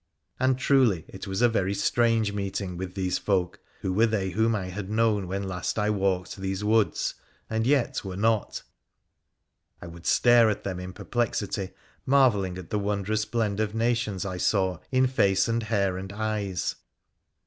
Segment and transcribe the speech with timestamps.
[0.39, 4.55] And truly it was a very strange meeting with these folk, who were they whom
[4.55, 7.13] I had known when last I walked these woods,
[7.51, 8.63] and yet were not.
[9.79, 11.69] I would stare at them in perplexity,
[12.03, 16.77] marvelling at the wondrous blend of nations I saw in face and hair and eyes.